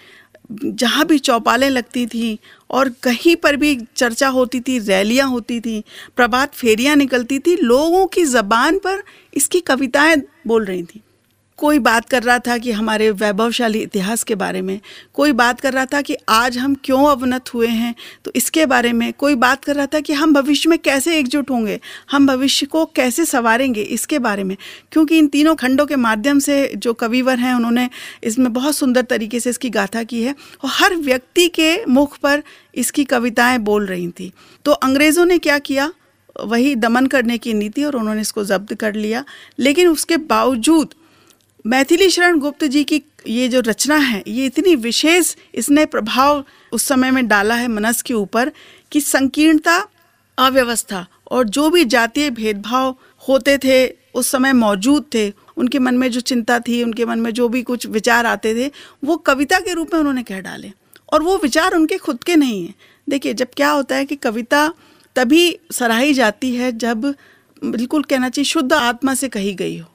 जहाँ 0.53 1.05
भी 1.07 1.19
चौपालें 1.19 1.69
लगती 1.71 2.07
थी 2.07 2.39
और 2.71 2.89
कहीं 3.03 3.35
पर 3.37 3.57
भी 3.57 3.75
चर्चा 3.97 4.29
होती 4.29 4.61
थी, 4.61 4.79
रैलियाँ 4.79 5.29
होती 5.29 5.61
थी, 5.61 5.83
प्रभात 6.17 6.55
फेरियाँ 6.55 6.95
निकलती 6.97 7.39
थी, 7.39 7.57
लोगों 7.57 8.07
की 8.07 8.25
ज़बान 8.25 8.79
पर 8.79 9.03
इसकी 9.35 9.61
कविताएँ 9.61 10.17
बोल 10.47 10.65
रही 10.65 10.83
थी। 10.83 11.03
कोई 11.59 11.79
बात 11.79 12.09
कर 12.09 12.23
रहा 12.23 12.39
था 12.39 12.57
कि 12.59 12.73
हमारे 12.73 13.11
वैभवशाली 13.11 13.79
इतिहास 13.79 14.23
के 14.25 14.35
बारे 14.35 14.61
में, 14.63 14.81
कोई 15.15 15.33
बात 15.33 15.61
कर 15.61 15.73
रहा 15.73 15.85
था 15.87 16.01
कि 16.01 16.17
आज 16.29 16.59
हम 16.59 16.75
क्यों 16.85 17.05
अवनत 17.07 17.53
हुए 17.55 17.67
हैं 17.69 17.95
तो 18.25 18.33
इसके 18.37 18.67
बारे 18.67 18.93
में 18.93 19.13
कोई 19.13 19.35
बात 19.37 19.65
कर 19.65 19.77
रहा 19.77 19.87
था 19.87 20.01
कि 20.01 20.13
हम 20.13 20.35
भविष्य 20.35 20.69
में 20.71 20.79
कैसे 20.79 21.19
एकजुट 21.19 21.51
होंगे, 21.51 21.79
हम 22.11 22.27
भविष्य 22.27 22.67
को 22.67 22.85
कैसे 22.97 23.25
संवारेंगे 23.25 23.83
इसके 23.83 24.19
बारे 24.19 24.45
में। 24.45 24.57
क्योंकि 24.93 25.19
इन 25.19 25.27
तीनों 25.27 25.55
खंडों 25.55 25.87
के 25.87 25.97
माध्यम 25.97 26.39
से 26.39 26.73
जो 26.77 26.95
कविवर 26.95 27.39
हैं, 27.39 27.55
उन्होंने 27.55 27.89
इसमें 28.25 28.53
बहुत 28.53 28.75
सुंदर 28.75 29.03
तरीके 29.03 29.41
से 29.41 29.51
इसकी 29.51 29.71
गाथा 29.71 30.03
की 30.03 30.23
है 30.23 30.35
और 30.65 30.71
हर 30.73 30.97
व्यक्ति 30.97 31.49
के 31.51 31.85
मुख 31.87 32.19
पर 32.19 32.43
इसकी 32.75 33.05
कविताएँ 33.05 33.59
बोल 33.61 33.87
रही 33.87 34.09
थी। 34.11 34.33
तो 34.65 34.73
अंग्रेज़ों 34.73 35.25
ने 35.25 35.39
क्या 35.39 35.59
किया? 35.61 35.93
वही 36.37 36.75
दमन 36.77 37.07
करने 37.07 37.37
की 37.39 37.53
नीति 37.55 37.85
और 37.85 37.97
उन्होंने 37.97 38.21
इसको 38.21 38.45
जब्त 38.45 38.75
कर 38.75 38.95
लिया। 38.95 39.25
लेकिन 39.59 39.89
उसके 39.89 40.17
बावजूद 40.17 40.95
मैथिली 41.69 42.11
शरण 42.11 42.39
गुप्त 42.39 42.65
जी 42.65 42.85
की 42.85 43.03
ये 43.27 43.49
जो 43.49 43.61
रचना 43.61 43.97
है, 43.97 44.25
ये 44.29 44.47
इतनी 44.47 44.77
विशेष, 44.77 45.37
इसने 45.55 45.87
प्रभाव 45.87 46.45
उस 46.73 46.85
समय 46.85 47.11
में 47.11 47.29
डाला 47.29 47.55
है 47.55 47.69
मनस 47.69 48.03
के 48.03 48.15
ऊपर 48.15 48.53
कि 48.93 49.01
संकीर्णता, 49.01 49.89
अव्यवस्था 50.39 51.07
और 51.31 51.49
जो 51.49 51.71
भी 51.71 51.85
जातीय 51.85 52.31
भेदभाव 52.31 52.97
होते 53.29 53.59
थे, 53.59 53.95
उस 54.15 54.29
समय 54.31 54.53
मौजूद 54.53 55.05
थे, 55.15 55.33
उनके 55.57 55.79
मन 55.79 55.95
में 55.95 56.11
जो 56.11 56.21
चिंता 56.21 56.59
थी, 56.59 56.83
उनके 56.83 57.05
मन 57.05 57.19
में 57.19 57.31
जो 57.31 57.49
भी 57.49 57.63
कुछ 57.63 57.87
विचार 57.87 58.27
आते 58.27 58.55
थे, 58.55 58.71
वो 59.05 59.17
कविता 59.17 59.61
के 59.61 59.73
रूप 59.73 59.89
में 59.93 60.01
उन्होंने 60.01 60.23
कह 60.23 60.41
डाले। 60.41 60.73
और 61.13 61.23
वो 61.23 61.37
विचार 61.37 61.75
उनके 61.75 61.99
खुद 61.99 62.25
के 62.25 62.37
नहीं 62.37 62.67
हैं। 62.67 62.75
देखिए, 63.09 63.35
जब 63.35 63.49
क्या 63.57 63.71
होता 63.71 63.97
है 63.97 64.05
कि 64.05 64.17
कविता 64.17 64.73
तभी 65.17 65.59
सराही 65.73 66.15
जाती 66.15 66.55
है 66.55 66.73
जब 66.73 67.15
बिल्कुल 67.65 68.03
कहना 68.03 68.29
चाहिए, 68.29 68.47
शुद्ध 68.47 68.73
आत्मा 68.73 69.15
से 69.15 69.29
कही 69.29 69.55
गई 69.55 69.79
हो। 69.79 69.87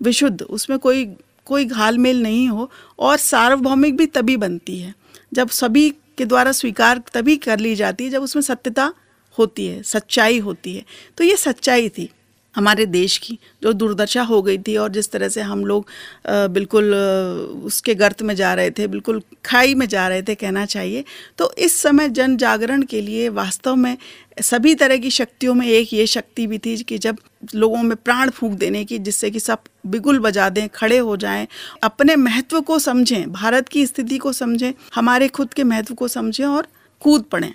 विशुद्ध, 0.00 0.42
उसमें 0.42 0.78
कोई 0.78 1.04
कोई 1.46 1.64
घाल 1.64 1.98
मेल 1.98 2.22
नहीं 2.22 2.48
हो 2.48 2.70
और 2.98 3.16
सार्वभौमिक 3.16 3.96
भी 3.96 4.06
तभी 4.06 4.36
बनती 4.36 4.78
है, 4.78 4.94
जब 5.34 5.48
सभी 5.48 5.88
के 6.18 6.24
द्वारा 6.24 6.52
स्वीकार 6.52 7.02
तभी 7.14 7.36
कर 7.36 7.58
ली 7.58 7.74
जाती 7.74 8.04
है 8.04 8.10
जब 8.10 8.22
उसमें 8.22 8.42
सत्यता 8.42 8.92
होती 9.38 9.66
है, 9.66 9.82
सच्चाई 9.82 10.38
होती 10.38 10.74
है। 10.76 10.84
तो 11.18 11.24
ये 11.24 11.36
सच्चाई 11.36 11.88
थी। 11.88 12.08
हमारे 12.56 12.86
देश 12.86 13.16
की 13.18 13.38
जो 13.62 13.72
दुर्दशा 13.72 14.22
हो 14.22 14.40
गई 14.42 14.58
थी 14.58 14.76
और 14.76 14.90
जिस 14.90 15.10
तरह 15.10 15.28
से 15.28 15.40
हम 15.42 15.64
लोग 15.64 15.86
बिल्कुल 16.28 16.94
उसके 17.64 17.94
गर्त 17.94 18.22
में 18.22 18.34
जा 18.34 18.52
रहे 18.54 18.70
थे, 18.70 18.86
बिल्कुल 18.86 19.22
खाई 19.44 19.74
में 19.74 19.86
जा 19.88 20.06
रहे 20.08 20.22
थे 20.22 20.34
कहना 20.34 20.64
चाहिए। 20.66 21.04
तो 21.38 21.52
इस 21.58 21.80
समय 21.80 22.08
जन 22.10 22.36
जागरण 22.36 22.82
के 22.82 23.00
लिए 23.00 23.28
वास्तव 23.30 23.76
में 23.76 23.96
सभी 24.40 24.74
तरह 24.74 24.96
की 24.96 25.10
शक्तियों 25.10 25.54
में 25.54 25.66
एक 25.66 25.92
ये 25.92 26.06
शक्ति 26.06 26.46
भी 26.46 26.58
थी 26.58 26.76
कि 26.78 26.98
जब 26.98 27.16
लोगों 27.54 27.82
में 27.82 27.96
प्राण 27.96 28.30
फूंक 28.30 28.52
देने 28.58 28.84
की, 28.84 28.98
जिससे 28.98 29.30
कि 29.30 29.40
सब 29.40 29.58
बिगुल 29.86 30.18
बजा 30.18 30.48
दें, 30.48 30.68
खड़े 30.68 30.98
हो 30.98 31.16
जाएँ, 31.16 31.46
अपने 31.82 32.16
महत्व 32.16 32.60
को 32.60 32.78
समझें, 32.78 33.32
भारत 33.32 33.68
की 33.68 33.86
स्थिति 33.86 34.18
को 34.18 34.32
समझें, 34.32 34.72
हमारे 34.94 35.28
खुद 35.28 35.54
के 35.54 35.64
महत्व 35.64 35.94
को 35.94 36.08
समझें 36.08 36.44
और 36.44 36.66
कूद 37.02 37.22
पड़ें। 37.22 37.52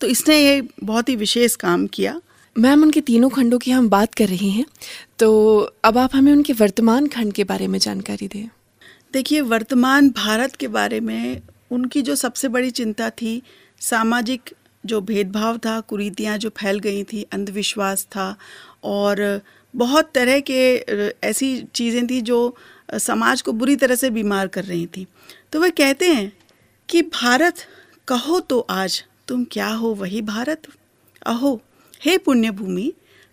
तो 0.00 0.06
इसने 0.06 0.38
ये 0.38 0.62
बहुत 0.84 1.08
ही 1.08 1.16
विशेष 1.16 1.54
काम 1.56 1.86
किया। 1.86 2.20
मैम, 2.58 2.82
उनके 2.82 3.00
तीनों 3.00 3.28
खंडों 3.28 3.58
की 3.58 3.70
हम 3.70 3.88
बात 3.88 4.14
कर 4.14 4.28
रहे 4.28 4.48
हैं। 4.48 4.64
तो 5.18 5.58
अब 5.84 5.98
आप 5.98 6.10
हमें 6.14 6.32
उनके 6.32 6.52
वर्तमान 6.52 7.06
खंड 7.06 7.32
के 7.32 7.44
बारे 7.44 7.66
में 7.66 7.78
जानकारी 7.78 8.28
दें। 8.28 8.48
देखिए, 9.12 9.40
वर्तमान 9.40 10.10
भारत 10.10 10.56
के 10.56 10.68
बारे 10.68 11.00
में 11.00 11.42
उनकी 11.70 12.02
जो 12.02 12.14
सबसे 12.14 12.48
बड़ी 12.48 12.70
चिंता 12.70 13.10
थी, 13.10 13.42
सामाजिक 13.80 14.54
जो 14.86 15.00
भेदभाव 15.00 15.58
था, 15.58 15.80
कुरीतियाँ 15.80 16.38
जो 16.38 16.48
फैल 16.48 16.78
गई 16.78 17.04
थी, 17.04 17.26
अंधविश्वास 17.32 18.04
था, 18.04 18.36
और 18.84 19.40
बहुत 19.76 20.10
तरह 20.14 20.40
के 20.40 20.76
ऐसी 21.24 21.64
चीज़ें 21.74 22.06
थी 22.06 22.20
जो 22.20 22.56
समाज 22.94 23.42
को 23.42 23.52
बुरी 23.52 23.76
तरह 23.76 23.94
से 23.94 24.10
बीमार 24.10 24.46
कर 24.46 24.64
रही 24.64 24.86
थी। 24.86 25.06
तो 25.52 25.60
वह 25.60 25.68
कहते 25.68 26.12
हैं 26.12 26.32
कि, 26.90 27.02
भारत 27.02 27.54
कहो 28.08 28.40
तो 28.40 28.60
आज, 28.60 29.04
तुम 29.28 29.44
क्या 29.44 29.68
हो 29.68 29.94
वही 29.94 30.22
भारत? 30.22 30.62
अहो 31.26 31.60
हे 32.04 32.18
पुण्य 32.18 32.50
भूमि 32.50 32.92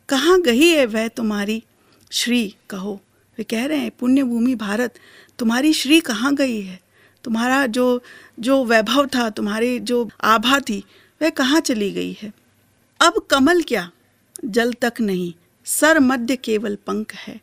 कहाँ 0.10 0.42
गई 0.42 0.68
है 0.68 0.86
वह 0.86 1.08
तुम्हारी 1.08 1.64
श्री? 2.12 2.56
कहो। 2.70 3.02
वे 3.38 3.44
कह 3.44 3.66
रहे 3.66 3.78
हैं 3.78 3.92
पुण्य 3.92 4.24
भूमि 4.24 4.56
भारत, 4.56 4.94
तुम्हारी 5.40 5.74
श्री 5.74 6.00
कहाँ 6.00 6.36
गई 6.36 6.62
है? 6.62 6.80
तुम्हारा 7.24 7.66
जो 7.66 8.04
जो 8.40 8.66
वैभव 8.66 9.08
था, 9.08 9.30
तुम्हारी 9.30 9.80
जो 9.80 10.10
आभा 10.24 10.60
थी, 10.60 10.84
वह 11.22 11.30
कहाँ 11.30 11.60
चली 11.60 11.92
गई 11.92 12.18
है? 12.22 12.34
अब 13.02 13.28
कमल 13.30 13.62
क्या? 13.62 13.92
जल 14.46 14.74
तक 14.74 14.94
नहीं, 15.02 15.34
सर 15.66 16.00
मध्य 16.00 16.36
केवल 16.36 16.76
पंख 16.76 17.14
है। 17.14 17.42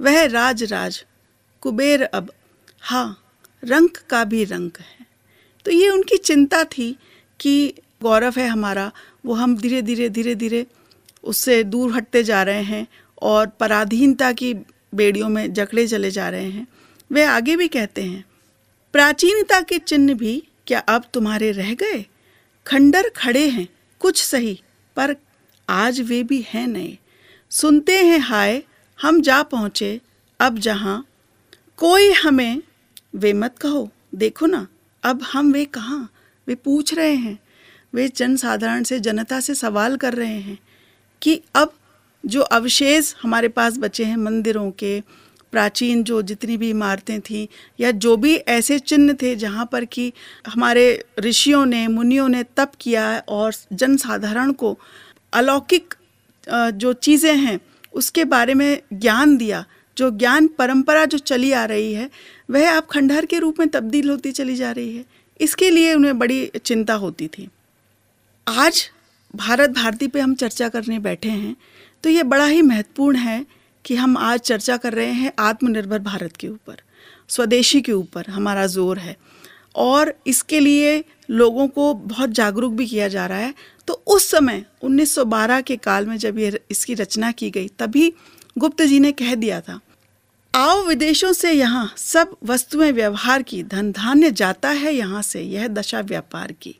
वह 0.00 0.26
राज 0.26 0.64
राज 0.64 1.04
कुबेर 1.60 2.02
अब 2.02 2.32
हाँ 2.80 3.24
रंग 3.64 3.88
का 4.10 4.24
भी 4.24 4.44
रंग 4.44 4.70
है। 4.80 5.06
तो 5.64 5.70
ये 5.70 5.88
उनकी 5.88 6.16
चिंता 6.16 6.64
थी 6.64 6.96
कि 7.40 7.74
गौरव 8.02 8.34
है 8.38 8.48
हमारा 8.48 8.92
वो 9.24 9.34
हम 9.34 9.56
धीरे 9.56 9.82
धीरे 9.82 10.08
धीरे 10.08 10.34
धीरे 10.34 10.66
उससे 11.24 11.62
दूर 11.64 11.92
हटते 11.92 12.22
जा 12.24 12.42
रहे 12.42 12.62
हैं 12.62 12.86
और 13.22 13.46
पराधीनता 13.60 14.32
की 14.32 14.52
बेड़ियों 14.92 15.28
में 15.28 15.52
जकड़े 15.52 15.86
चले 15.86 16.10
जा 16.10 16.28
रहे 16.28 16.50
हैं। 16.50 16.66
वे 17.10 17.24
आगे 17.24 17.56
भी 17.56 17.68
कहते 17.68 18.02
हैं, 18.02 18.24
प्राचीनता 18.94 19.60
के 19.60 19.78
चिन्ह 19.78 20.14
भी 20.14 20.42
क्या 20.66 20.78
अब 20.78 21.04
तुम्हारे 21.14 21.50
रह 21.52 21.74
गए? 21.74 22.04
खंडर 22.66 23.08
खड़े 23.16 23.48
हैं, 23.48 23.68
कुछ 24.00 24.22
सही, 24.22 24.60
पर 24.96 25.16
आज 25.68 26.00
वे 26.00 26.22
भी 26.22 26.44
हैं 26.48 26.66
नए। 26.66 26.96
सुनते 27.50 27.98
हैं 27.98 28.18
हाय, 28.18 28.62
हम 28.98 29.20
जा 29.20 29.42
पहुँचे, 29.42 30.00
अब 30.40 30.58
जहाँ 30.58 31.04
कोई 31.78 32.10
हमें 32.12 32.62
वे 33.14 33.32
मत 33.32 33.58
कहो। 33.58 33.88
देखो 34.14 34.46
ना, 34.46 34.66
अब 35.02 35.22
हम 35.22 35.52
वे 35.52 35.64
कहाँ? 35.64 36.10
वे 36.48 36.54
पूछ 36.54 36.94
रहे 36.94 37.14
हैं 37.14 37.38
वे 37.92 38.08
जन 38.08 38.36
साधारण 38.36 38.82
से, 38.82 38.98
जनता 39.00 39.40
से 39.40 39.54
सवाल 39.54 39.96
कर 39.96 40.14
रहे 40.14 40.38
हैं 40.38 40.58
कि 41.22 41.40
अब 41.54 41.72
जो 42.24 42.40
अवशेष 42.42 43.14
हमारे 43.22 43.48
पास 43.48 43.78
बचे 43.78 44.04
हैं 44.04 44.16
मंदिरों 44.16 44.70
के, 44.70 45.00
प्राचीन 45.52 46.02
जो 46.04 46.20
जितनी 46.22 46.56
भी 46.56 46.70
इमारतें 46.70 47.20
थीं, 47.20 47.46
या 47.80 47.90
जो 47.90 48.16
भी 48.16 48.34
ऐसे 48.34 48.78
चिन्ह 48.78 49.12
थे 49.12 49.34
जहाँ 49.36 49.68
पर 49.72 49.84
कि 49.84 50.12
हमारे 50.46 51.04
ऋषियों 51.18 51.64
ने, 51.66 51.86
मुनियों 51.88 52.28
ने 52.28 52.42
तप 52.56 52.72
किया 52.80 53.06
और 53.28 53.54
जनसाधारण 53.72 54.52
को 54.52 54.78
अलौकिक 55.32 55.94
जो 56.46 56.92
चीज़ें 56.92 57.36
हैं, 57.36 57.58
उसके 57.94 58.24
बारे 58.24 58.54
में 58.54 58.80
ज्ञान 58.92 59.36
दिया, 59.36 59.64
जो 59.96 60.10
ज्ञान 60.10 60.46
परंपरा 60.48 61.04
जो 61.04 61.18
चली 61.18 61.52
आ 61.52 61.64
रही 61.64 61.92
है, 61.92 62.10
वह 62.50 62.76
अब 62.76 62.86
खंडहर 62.90 63.26
के 63.26 63.38
रूप 63.38 63.60
में 63.60 63.68
तब्दील 63.68 64.10
होती 64.10 64.32
चली 64.32 64.56
जा 64.56 64.70
रही 64.72 64.96
है। 64.96 65.04
इसके 65.40 65.70
लिए 65.70 65.94
उन्हें 65.94 66.18
बड़ी 66.18 66.50
चिंता 66.64 66.94
होती 66.94 67.28
थी। 67.28 67.48
आज 68.48 68.80
भारत 69.34 69.70
भारती 69.70 70.06
पे 70.08 70.20
हम 70.20 70.34
चर्चा 70.34 70.68
करने 70.68 70.98
बैठे 70.98 71.28
हैं 71.28 71.56
तो 72.04 72.10
ये 72.10 72.22
बड़ा 72.22 72.44
ही 72.44 72.62
महत्वपूर्ण 72.62 73.16
है 73.16 73.44
कि 73.84 73.94
हम 73.94 74.16
आज 74.16 74.40
चर्चा 74.40 74.76
कर 74.76 74.92
रहे 74.92 75.12
हैं 75.12 75.32
आत्मनिर्भर 75.38 75.98
भारत 75.98 76.36
के 76.36 76.48
ऊपर, 76.48 76.76
स्वदेशी 77.28 77.80
के 77.80 77.92
ऊपर 77.92 78.30
हमारा 78.30 78.66
ज़ोर 78.66 78.98
है। 78.98 79.16
और 79.76 80.12
इसके 80.26 80.60
लिए 80.60 81.04
लोगों 81.30 81.68
को 81.68 81.92
बहुत 81.94 82.30
जागरूक 82.30 82.72
भी 82.72 82.86
किया 82.86 83.08
जा 83.08 83.26
रहा 83.26 83.38
है। 83.38 83.54
तो 83.88 84.02
उस 84.06 84.30
समय 84.30 84.64
1912 84.82 85.60
के 85.60 85.76
काल 85.78 86.06
में 86.06 86.16
जब 86.16 86.38
ये 86.38 86.60
इसकी 86.70 86.94
रचना 86.94 87.32
की 87.32 87.50
गई, 87.50 87.68
तभी 87.68 88.12
गुप्त 88.58 88.82
जी 88.82 89.00
ने 89.00 89.12
कह 89.12 89.34
दिया 89.34 89.60
था, 89.60 89.80
आओ 90.54 90.82
विदेशों 90.84 91.32
से 91.34 91.52
यहाँ 91.52 91.92
सब 91.98 92.36
वस्तुएँ 92.44 92.92
व्यवहार 92.92 93.42
की, 93.42 93.62
धन 93.62 93.92
धान्य 93.92 94.30
जाता 94.32 94.68
है 94.70 94.94
यहाँ 94.94 95.22
से, 95.22 95.42
यह 95.42 95.68
दशा 95.68 96.00
व्यापार 96.02 96.52
की। 96.52 96.78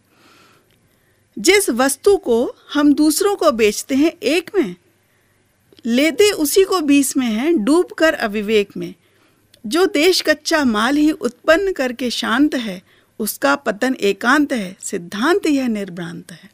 जिस 1.39 1.71
वस्तु 1.71 2.17
को 2.17 2.55
हम 2.75 2.95
दूसरों 2.95 3.37
को 3.37 3.51
बेचते 3.51 3.95
हैं 3.95 4.13
एक 4.23 4.51
में, 4.55 4.77
लेते 5.87 6.31
उसी 6.31 6.65
को 6.65 6.81
बीस 6.81 7.17
में 7.17 7.27
हैं, 7.27 7.65
डूब 7.65 7.87
कर 7.87 8.15
अविवेक 8.15 8.77
में। 8.77 8.95
जो 9.67 9.87
देश 9.87 10.21
कच्चा 10.21 10.65
माल 10.65 10.97
ही 10.97 11.11
उत्पन्न 11.11 11.73
करके 11.73 12.11
शांत 12.11 12.55
है, 12.55 12.83
उसका 13.19 13.57
पतन 13.57 13.97
एकांत 14.01 14.53
है, 14.53 14.77
सिद्धांत 14.81 15.47
यह 15.47 15.69
निर्भ्रांत 15.69 16.33
है। 16.33 16.51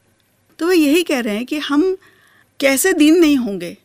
तो 0.59 0.67
वे 0.67 0.77
यही 0.77 1.03
कह 1.03 1.21
रहे 1.21 1.37
हैं 1.37 1.47
कि 1.47 1.59
हम 1.59 1.97
कैसे 2.61 2.93
दीन 2.93 3.21
नहीं 3.21 3.37
होंगे। 3.37 3.77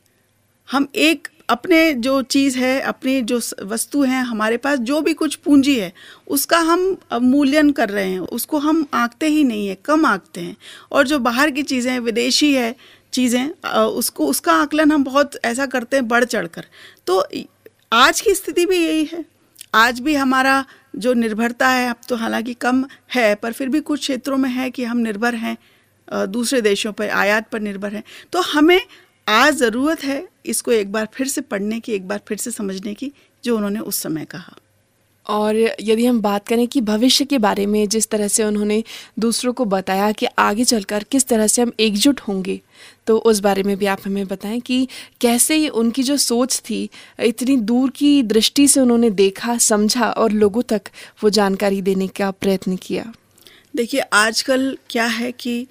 हम 0.71 0.87
एक 0.95 1.27
अपने 1.49 1.93
जो 1.95 2.21
चीज़ 2.21 2.57
है, 2.59 2.79
अपनी 2.81 3.21
जो 3.21 3.39
वस्तु 3.63 4.03
है 4.03 4.23
हमारे 4.23 4.57
पास, 4.57 4.79
जो 4.79 5.01
भी 5.01 5.13
कुछ 5.13 5.35
पूंजी 5.35 5.75
है, 5.79 5.91
उसका 6.27 6.57
हम 6.59 6.95
मूल्यन 7.13 7.71
कर 7.71 7.89
रहे 7.89 8.09
हैं, 8.09 8.19
उसको 8.19 8.57
हम 8.57 8.85
आंकते 8.93 9.27
ही 9.27 9.43
नहीं 9.43 9.67
है, 9.67 9.77
कम 9.85 10.05
आंकते 10.05 10.41
हैं। 10.41 10.55
और 10.91 11.07
जो 11.07 11.19
बाहर 11.19 11.51
की 11.51 11.63
चीज़ें 11.63 11.99
विदेशी 11.99 12.53
है, 12.53 12.75
चीज़ें 13.13 13.49
उसको, 13.75 14.27
उसका 14.27 14.53
आकलन 14.53 14.91
हम 14.91 15.03
बहुत 15.03 15.39
ऐसा 15.45 15.65
करते 15.65 15.97
हैं 15.97 16.07
बढ़ 16.07 16.23
चढ़ 16.25 16.47
कर। 16.47 16.65
तो 17.07 17.23
आज 17.93 18.21
की 18.21 18.33
स्थिति 18.35 18.65
भी 18.65 18.77
यही 18.77 19.09
है। 19.13 19.25
आज 19.75 19.99
भी 19.99 20.15
हमारा 20.15 20.63
जो 20.95 21.13
निर्भरता 21.13 21.67
है, 21.69 21.89
अब 21.89 21.95
तो 22.09 22.15
हालाँकि 22.15 22.53
कम 22.53 22.85
है, 23.13 23.33
पर 23.35 23.51
फिर 23.51 23.69
भी 23.69 23.79
कुछ 23.81 23.99
क्षेत्रों 23.99 24.37
में 24.37 24.49
है 24.49 24.69
कि 24.69 24.83
हम 24.83 24.97
निर्भर 24.97 25.35
हैं 25.35 25.57
दूसरे 26.07 26.61
देशों 26.61 26.91
पर, 26.91 27.09
आयात 27.09 27.49
पर 27.49 27.59
निर्भर 27.59 27.93
हैं। 27.93 28.03
तो 28.31 28.41
हमें 28.43 28.81
आज 29.29 29.55
ज़रूरत 29.55 30.03
है 30.03 30.27
इसको 30.45 30.71
एक 30.71 30.91
बार 30.91 31.07
फिर 31.13 31.27
से 31.27 31.41
पढ़ने 31.41 31.79
की 31.79 31.91
एक 31.91 32.07
बार 32.07 32.21
फिर 32.27 32.37
से 32.37 32.51
समझने 32.51 32.93
की 32.93 33.11
जो 33.43 33.55
उन्होंने 33.57 33.79
उस 33.79 34.01
समय 34.01 34.25
कहा। 34.25 34.55
और 35.25 35.55
यदि 35.81 36.05
हम 36.05 36.21
बात 36.21 36.47
करें 36.47 36.67
कि 36.67 36.81
भविष्य 36.81 37.25
के 37.25 37.37
बारे 37.37 37.65
में 37.65 37.87
जिस 37.89 38.09
तरह 38.09 38.27
से 38.27 38.43
उन्होंने 38.43 38.83
दूसरों 39.19 39.53
को 39.53 39.65
बताया 39.65 40.11
कि 40.11 40.25
आगे 40.39 40.63
चलकर 40.63 41.03
किस 41.03 41.27
तरह 41.27 41.47
से 41.47 41.61
हम 41.61 41.71
एकजुट 41.79 42.19
होंगे 42.19 42.59
तो 43.07 43.17
उस 43.17 43.39
बारे 43.39 43.63
में 43.63 43.75
भी 43.77 43.85
आप 43.85 43.99
हमें 44.05 44.25
बताएँ 44.27 44.59
कि 44.59 44.87
कैसे 45.21 45.67
उनकी 45.69 46.03
जो 46.03 46.17
सोच 46.17 46.59
थी 46.59 46.89
इतनी 47.19 47.57
दूर 47.57 47.89
की 47.89 48.23
दृष्टि 48.23 48.67
से 48.67 48.79
उन्होंने 48.79 49.09
देखा 49.09 49.57
समझा 49.57 50.09
और 50.11 50.31
लोगों 50.31 50.61
तक 50.61 50.89
वो 51.23 51.29
जानकारी 51.29 51.81
देने 51.81 52.07
का 52.07 52.31
प्रयत्न 52.31 52.75
किया। 52.75 53.11
देखिए 53.75 54.01
आजकल 54.01 54.77
क्या 54.89 55.05
है 55.05 55.31
कि 55.31 55.67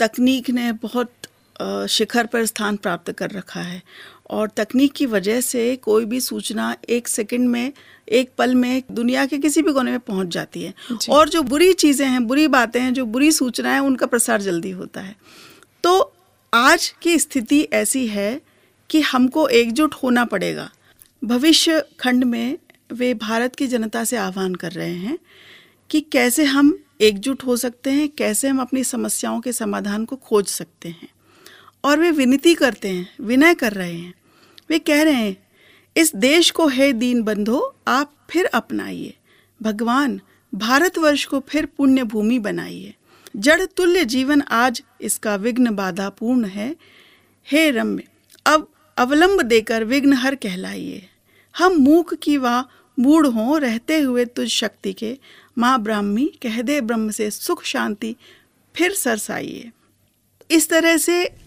तकनीक 0.00 0.50
ने 0.50 0.72
बहुत 0.72 1.12
शिखर 1.60 2.26
पर 2.26 2.46
स्थान 2.46 2.76
प्राप्त 2.76 3.10
कर 3.12 3.30
रखा 3.30 3.60
है। 3.60 3.82
और 4.30 4.50
तकनीक 4.56 4.92
की 4.92 5.06
वजह 5.06 5.40
से 5.40 5.74
कोई 5.76 6.04
भी 6.04 6.20
सूचना 6.20 6.74
एक 6.88 7.08
सेकंड 7.08 7.48
में 7.48 7.72
एक 8.08 8.30
पल 8.38 8.54
में 8.54 8.82
दुनिया 8.90 9.26
के 9.26 9.38
किसी 9.38 9.62
भी 9.62 9.72
कोने 9.72 9.90
में 9.90 10.00
पहुँच 10.00 10.28
जाती 10.28 10.62
है। 10.62 10.74
और 11.10 11.28
जो 11.28 11.42
बुरी 11.42 11.72
चीज़ें 11.72 12.06
हैं 12.06 12.26
बुरी 12.26 12.48
बातें 12.48 12.80
हैं 12.80 12.92
जो 12.94 13.04
बुरी 13.06 13.32
सूचनाएँ 13.32 13.80
उनका 13.80 14.06
प्रसार 14.06 14.42
जल्दी 14.42 14.70
होता 14.70 15.00
है। 15.00 15.16
तो 15.84 16.14
आज 16.52 16.88
की 17.02 17.18
स्थिति 17.18 17.60
ऐसी 17.72 18.06
है 18.06 18.40
कि 18.90 19.00
हमको 19.00 19.48
एकजुट 19.48 19.94
होना 19.94 20.24
पड़ेगा। 20.24 20.70
भविष्य 21.22 21.82
खंड 22.00 22.24
में 22.24 22.58
वे 22.92 23.14
भारत 23.14 23.56
की 23.56 23.66
जनता 23.66 24.04
से 24.04 24.16
आह्वान 24.16 24.54
कर 24.54 24.72
रहे 24.72 24.94
हैं 24.94 25.18
कि 25.90 26.00
कैसे 26.00 26.44
हम 26.44 26.78
एकजुट 27.00 27.44
हो 27.46 27.56
सकते 27.56 27.90
हैं 27.90 28.08
कैसे 28.08 28.48
हम 28.48 28.60
अपनी 28.60 28.84
समस्याओं 28.84 29.40
के 29.40 29.52
समाधान 29.52 30.04
को 30.04 30.16
खोज 30.16 30.46
सकते 30.46 30.88
हैं। 30.88 31.08
और 31.84 32.00
वे 32.00 32.10
विनती 32.10 32.54
करते 32.54 32.88
हैं, 32.88 33.16
विनय 33.20 33.54
कर 33.54 33.72
रहे 33.72 33.94
हैं। 33.94 34.14
वे 34.70 34.78
कह 34.78 35.02
रहे 35.02 35.14
हैं, 35.14 35.36
इस 35.96 36.16
देश 36.16 36.50
को 36.50 36.66
है 36.66 36.92
दीन 36.92 37.22
बंधो, 37.22 37.76
आप 37.88 38.14
फिर 38.30 38.46
अपनाइए। 38.46 39.14
भगवान 39.62 40.20
भारतवर्ष 40.54 41.24
को 41.24 41.40
फिर 41.40 41.66
पुण्य 41.66 42.04
भूमि 42.04 42.38
बनाइए। 42.38 42.94
जड़ 43.36 43.64
तुल्य 43.64 44.04
जीवन 44.04 44.42
आज 44.42 44.82
इसका 45.00 45.36
विघ्न 45.36 45.74
बाधा 45.74 46.08
पूर्ण 46.08 46.44
है। 46.44 46.76
हे 47.50 47.70
रम्य, 47.70 48.02
अब 48.46 48.68
अवलंब 48.96 49.42
देकर 49.42 49.84
विघ्न 49.84 50.12
हर 50.12 50.34
कहलाइए। 50.34 51.08
हम 51.58 51.72
मूक 51.72 52.14
की 52.14 52.36
वा 52.36 52.68
मूढ़ 52.98 53.26
हों, 53.26 53.60
रहते 53.60 53.98
हुए 53.98 54.24
तुझ 54.24 54.48
शक्ति 54.48 54.92
के। 54.92 55.18
माँ 55.58 55.82
ब्राह्मी, 55.82 56.32
कह 56.42 56.62
दे 56.62 56.80
ब्रह्म 56.80 57.10
से 57.10 57.30
सुख 57.30 57.64
शांति, 57.64 58.16
फिर 58.76 58.92
सरसाइए। 58.92 59.70
इस 60.50 60.68
तरह 60.68 60.96
से 60.96 61.43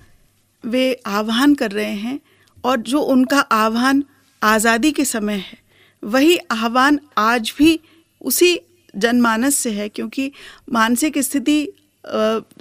वे 0.63 0.93
आह्वान 1.05 1.53
कर 1.55 1.71
रहे 1.71 1.93
हैं 1.93 2.19
और 2.63 2.77
जो 2.81 3.01
उनका 3.01 3.39
आह्वान 3.39 4.03
आज़ादी 4.41 4.91
के 4.91 5.05
समय 5.05 5.33
है, 5.33 5.57
वही 6.03 6.37
आह्वान 6.51 6.99
आज 7.17 7.53
भी 7.57 7.79
उसी 8.21 8.59
जनमानस 8.93 9.55
से 9.55 9.71
है, 9.71 9.89
क्योंकि 9.89 10.31
मानसिक 10.71 11.17
स्थिति 11.17 11.67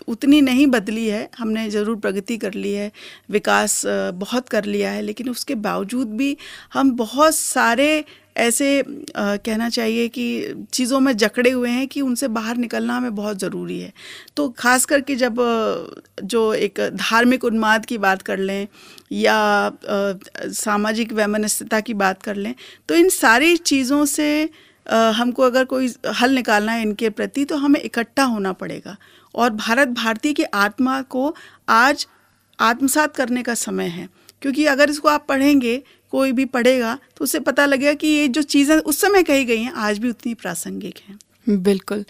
उतनी 0.09 0.41
नहीं 0.43 0.67
बदली 0.69 1.07
है। 1.09 1.29
हमने 1.39 1.69
ज़रूर 1.71 1.97
प्रगति 1.99 2.37
कर 2.39 2.55
ली 2.55 2.73
है 2.73 2.91
विकास 3.31 3.83
बहुत 4.17 4.49
कर 4.49 4.65
लिया 4.67 4.91
है 4.91 5.03
लेकिन 5.03 5.29
उसके 5.31 5.55
बावजूद 5.65 6.17
भी 6.17 6.37
हम 6.75 6.91
बहुत 6.97 7.35
सारे 7.35 8.05
ऐसे 8.39 8.81
आ, 8.81 9.37
कहना 9.37 9.69
चाहिए 9.69 10.09
कि 10.09 10.67
चीज़ों 10.73 10.99
में 11.01 11.17
जकड़े 11.17 11.51
हुए 11.51 11.71
हैं 11.71 11.87
कि 11.89 12.01
उनसे 12.01 12.29
बाहर 12.31 12.57
निकलना 12.57 12.97
हमें 12.97 13.15
बहुत 13.15 13.39
ज़रूरी 13.39 13.79
है। 13.81 13.93
तो 14.37 14.49
ख़ास 14.59 14.85
करके 14.85 15.15
जब 15.17 15.37
जो 16.25 16.53
एक 16.55 16.81
धार्मिक 16.95 17.45
उन्माद 17.45 17.87
की 17.87 17.99
बात 17.99 18.23
कर 18.23 18.39
लें 18.39 18.67
या 19.13 19.35
आ, 19.35 19.73
सामाजिक 20.55 21.13
वैमनस्यता 21.13 21.81
की 21.81 21.95
बात 21.97 22.23
कर 22.23 22.37
लें 22.37 22.55
तो 22.89 22.95
इन 22.95 23.09
सारी 23.11 23.57
चीज़ों 23.57 24.05
से 24.07 24.29
आ, 24.87 25.11
हमको 25.13 25.43
अगर 25.43 25.65
कोई 25.67 25.93
हल 26.17 26.35
निकालना 26.35 26.73
है 26.73 26.83
इनके 26.83 27.11
प्रति 27.13 27.45
तो 27.45 27.57
हमें 27.57 27.81
इकट्ठा 27.81 28.25
होना 28.25 28.53
पड़ेगा। 28.55 28.97
और 29.37 29.51
भारत 29.51 29.89
भारती 29.89 30.33
की 30.33 30.43
आत्मा 30.45 31.01
को 31.03 31.35
आज 31.69 32.07
आत्मसात 32.61 33.17
करने 33.17 33.43
का 33.43 33.55
समय 33.55 33.85
है। 33.85 34.09
क्योंकि 34.43 34.65
अगर 34.67 34.91
इसको 34.91 35.09
आप 35.09 35.27
पढ़ेंगे, 35.29 35.83
कोई 36.13 36.33
भी 36.33 36.45
पढ़ेगा 36.45 36.99
तो 37.17 37.23
उसे 37.25 37.41
पता 37.41 37.67
लगेगा 37.67 37.93
कि 37.93 38.09
ये 38.09 38.29
जो 38.29 38.43
चीज़ें 38.43 38.77
उस 38.77 39.01
समय 39.01 39.23
कही 39.23 39.45
गई 39.45 39.63
हैं, 39.63 39.73
आज 39.73 39.99
भी 39.99 40.11
उतनी 40.11 40.35
प्रासंगिक 40.35 40.99
हैं। 41.09 41.19
बिल्कुल। 41.49 42.05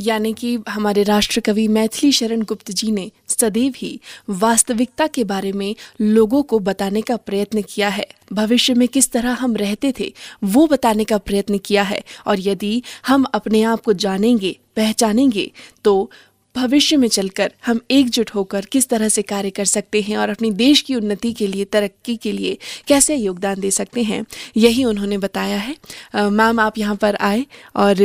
यानी 0.00 0.32
कि 0.34 0.58
हमारे 0.68 1.02
राष्ट्र 1.02 1.40
कवि 1.40 1.66
मैथिली 1.68 2.12
शरण 2.12 2.42
गुप्त 2.42 2.70
जी 2.70 2.90
ने 2.90 3.10
सदैव 3.28 3.72
ही 3.76 4.00
वास्तविकता 4.28 5.06
के 5.06 5.24
बारे 5.24 5.52
में 5.52 5.74
लोगों 6.00 6.42
को 6.42 6.58
बताने 6.58 7.00
का 7.00 7.16
प्रयत्न 7.16 7.62
किया 7.62 7.88
है। 7.88 8.06
भविष्य 8.32 8.74
में 8.74 8.86
किस 8.88 9.10
तरह 9.12 9.32
हम 9.32 9.56
रहते 9.56 9.92
थे, 10.00 10.12
वो 10.44 10.66
बताने 10.66 11.04
का 11.04 11.18
प्रयत्न 11.18 11.58
किया 11.58 11.82
है। 11.82 12.02
और 12.26 12.40
यदि 12.40 12.82
हम 13.06 13.24
अपने 13.24 13.62
आप 13.62 13.82
को 13.82 13.92
जानेंगे, 13.92 14.58
पहचानेंगे 14.76 15.50
तो 15.84 16.10
भविष्य 16.54 16.96
में 16.96 17.06
चलकर 17.08 17.52
हम 17.66 17.80
एकजुट 17.90 18.30
होकर 18.30 18.64
किस 18.64 18.88
तरह 18.88 19.08
से 19.08 19.22
कार्य 19.22 19.50
कर 19.50 19.64
सकते 19.64 20.00
हैं 20.02 20.16
और 20.16 20.28
अपनी 20.28 20.50
देश 20.52 20.80
की 20.80 20.94
उन्नति 20.94 21.32
के 21.32 21.46
लिए, 21.46 21.64
तरक्की 21.64 22.16
के 22.16 22.32
लिए 22.32 22.56
कैसे 22.88 23.16
योगदान 23.16 23.60
दे 23.60 23.70
सकते 23.70 24.02
हैं, 24.02 24.24
यही 24.56 24.84
उन्होंने 24.84 25.18
बताया 25.18 25.56
है। 25.58 25.76
मैम, 26.16 26.60
आप 26.60 26.78
यहाँ 26.78 26.96
पर 26.96 27.16
आए 27.16 27.44
और 27.76 28.02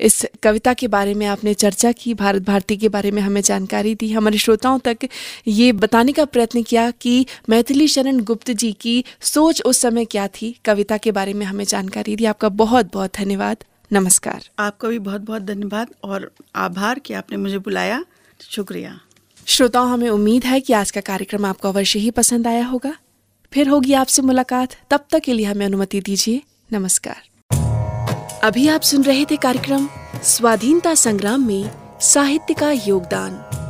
इस 0.00 0.24
कविता 0.42 0.74
के 0.74 0.88
बारे 0.88 1.14
में 1.14 1.26
आपने 1.26 1.54
चर्चा 1.54 1.92
की, 1.92 2.14
भारत 2.14 2.42
भारती 2.42 2.76
के 2.76 2.88
बारे 2.88 3.10
में 3.10 3.22
हमें 3.22 3.40
जानकारी 3.40 3.94
दी, 3.94 4.12
हमारे 4.12 4.38
श्रोताओं 4.38 4.78
तक 4.78 5.08
ये 5.46 5.72
बताने 5.74 6.12
का 6.12 6.24
प्रयत्न 6.24 6.62
किया 6.62 6.90
कि 6.90 7.26
मैथिली 7.48 7.88
शरण 7.88 8.20
गुप्त 8.22 8.50
जी 8.52 8.72
की 8.72 9.02
सोच 9.22 9.62
उस 9.62 9.80
समय 9.80 10.04
क्या 10.04 10.26
थी, 10.30 10.54
कविता 10.64 10.96
के 10.96 11.12
बारे 11.12 11.32
में 11.32 11.46
हमें 11.46 11.64
जानकारी 11.64 12.16
दी। 12.16 12.24
आपका 12.24 12.48
बहुत 12.48 12.92
बहुत 12.92 13.16
धन्यवाद। 13.16 13.64
नमस्कार। 13.92 14.48
आपका 14.58 14.88
भी 14.88 14.98
बहुत 14.98 15.20
बहुत 15.20 15.42
धन्यवाद 15.42 15.88
और 16.04 16.32
आभार 16.56 16.98
कि 16.98 17.14
आपने 17.14 17.36
मुझे 17.36 17.58
बुलाया। 17.58 18.04
शुक्रिया। 18.40 19.00
श्रोताओं 19.46 19.90
हमें 19.90 20.10
उम्मीद 20.10 20.44
है 20.44 20.60
कि 20.60 20.72
आज 20.72 20.90
का 20.90 21.00
कार्यक्रम 21.00 21.44
आपको 21.44 21.68
अवश्य 21.68 21.98
ही 21.98 22.10
पसंद 22.10 22.46
आया 22.46 22.66
होगा। 22.66 22.96
फिर 23.52 23.68
होगी 23.68 23.92
आपसे 23.92 24.22
मुलाकात। 24.22 24.68
तब 24.90 25.06
तक 25.10 25.20
के 25.20 25.32
लिए 25.32 25.46
हमें 25.46 25.66
अनुमति 25.66 26.00
दीजिए। 26.00 26.42
नमस्कार। 26.72 27.22
अभी 28.42 28.68
आप 28.68 28.80
सुन 28.80 29.02
रहे 29.02 29.24
थे 29.24 29.36
कार्यक्रम 29.36 29.88
स्वाधीनता 30.22 30.94
संग्राम 30.94 31.46
में 31.46 31.70
साहित्य 32.00 32.54
का 32.54 32.70
योगदान। 32.70 33.65